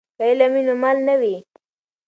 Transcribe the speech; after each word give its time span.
که 0.15 0.23
علم 0.29 0.51
وي 0.55 0.61
نو 0.67 0.73
مال 0.83 0.97
نه 1.07 1.15
وي. 1.21 1.35